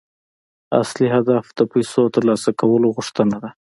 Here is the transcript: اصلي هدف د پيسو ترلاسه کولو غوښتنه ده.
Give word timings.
اصلي 0.81 1.07
هدف 1.15 1.43
د 1.57 1.59
پيسو 1.71 2.01
ترلاسه 2.15 2.49
کولو 2.61 2.87
غوښتنه 2.95 3.35
ده. 3.43 3.49